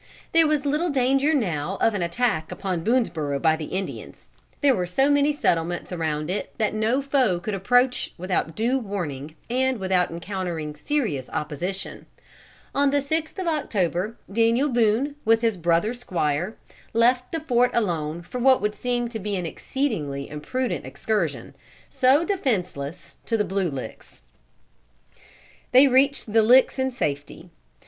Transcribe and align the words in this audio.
There 0.31 0.47
was 0.47 0.65
little 0.65 0.89
danger 0.89 1.31
now 1.31 1.77
of 1.79 1.93
an 1.93 2.01
attack 2.01 2.51
upon 2.51 2.83
Boonesborough 2.83 3.37
by 3.39 3.55
the 3.55 3.65
Indians. 3.65 4.29
There 4.61 4.73
were 4.75 4.87
so 4.87 5.11
many 5.11 5.31
settlements 5.31 5.91
around 5.91 6.31
it 6.31 6.51
that 6.57 6.73
no 6.73 7.03
foe 7.03 7.39
could 7.39 7.53
approach 7.53 8.11
without 8.17 8.55
due 8.55 8.79
warning 8.79 9.35
and 9.47 9.77
without 9.77 10.09
encountering 10.09 10.73
serious 10.75 11.29
opposition. 11.29 12.07
On 12.73 12.89
the 12.89 12.99
sixth 12.99 13.37
of 13.37 13.45
October 13.45 14.17
Daniel 14.33 14.69
Boone, 14.69 15.17
with 15.23 15.41
his 15.43 15.55
brother 15.55 15.93
Squire, 15.93 16.55
left 16.93 17.31
the 17.31 17.39
fort 17.39 17.69
alone 17.71 18.23
for 18.23 18.39
what 18.39 18.59
would 18.59 18.73
seem 18.73 19.07
to 19.09 19.19
be 19.19 19.35
an 19.35 19.45
exceedingly 19.45 20.27
imprudent 20.31 20.83
excursion, 20.83 21.53
so 21.89 22.25
defenceless, 22.25 23.17
to 23.27 23.37
the 23.37 23.45
Blue 23.45 23.69
Licks. 23.69 24.19
They 25.73 25.87
reached 25.87 26.33
the 26.33 26.41
Licks 26.41 26.79
in 26.79 26.89
safety. 26.89 27.51